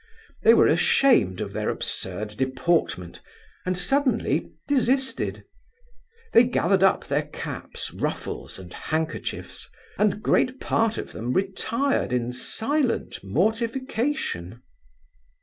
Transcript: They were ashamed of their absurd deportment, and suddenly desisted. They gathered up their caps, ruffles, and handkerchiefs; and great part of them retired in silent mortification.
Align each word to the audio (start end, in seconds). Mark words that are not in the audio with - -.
They 0.41 0.55
were 0.55 0.65
ashamed 0.67 1.41
of 1.41 1.53
their 1.53 1.69
absurd 1.69 2.29
deportment, 2.29 3.21
and 3.67 3.77
suddenly 3.77 4.49
desisted. 4.67 5.43
They 6.33 6.43
gathered 6.43 6.81
up 6.81 7.05
their 7.05 7.27
caps, 7.27 7.93
ruffles, 7.93 8.57
and 8.57 8.73
handkerchiefs; 8.73 9.69
and 9.99 10.23
great 10.23 10.59
part 10.59 10.97
of 10.97 11.11
them 11.11 11.33
retired 11.33 12.13
in 12.13 12.33
silent 12.33 13.23
mortification. 13.23 14.63